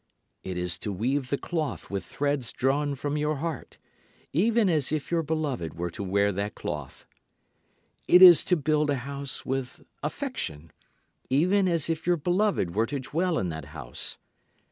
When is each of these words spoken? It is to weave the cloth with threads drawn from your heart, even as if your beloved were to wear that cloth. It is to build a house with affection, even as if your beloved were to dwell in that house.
It 0.43 0.57
is 0.57 0.79
to 0.79 0.91
weave 0.91 1.29
the 1.29 1.37
cloth 1.37 1.91
with 1.91 2.03
threads 2.03 2.51
drawn 2.51 2.95
from 2.95 3.17
your 3.19 3.35
heart, 3.35 3.77
even 4.33 4.67
as 4.67 4.91
if 4.91 5.11
your 5.11 5.21
beloved 5.21 5.75
were 5.75 5.91
to 5.91 6.01
wear 6.03 6.31
that 6.31 6.55
cloth. 6.55 7.05
It 8.07 8.23
is 8.23 8.43
to 8.45 8.57
build 8.57 8.89
a 8.89 8.95
house 9.05 9.45
with 9.45 9.83
affection, 10.01 10.71
even 11.29 11.67
as 11.67 11.87
if 11.87 12.07
your 12.07 12.17
beloved 12.17 12.73
were 12.73 12.87
to 12.87 12.99
dwell 12.99 13.37
in 13.37 13.49
that 13.49 13.65
house. 13.77 14.17